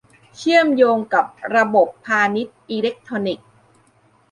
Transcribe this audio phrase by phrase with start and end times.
[0.37, 1.25] เชื่อมโยงกับ
[1.55, 3.47] ระบบพาณิชย์อิเล็กทรอนิกส์